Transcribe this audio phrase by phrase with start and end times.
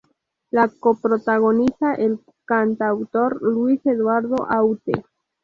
[0.49, 5.05] La coprotagoniza el cantautor Luis Eduardo Aute.